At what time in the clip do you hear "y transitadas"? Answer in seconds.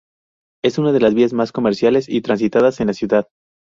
2.09-2.75